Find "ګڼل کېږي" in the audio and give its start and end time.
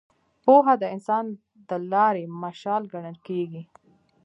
2.93-3.63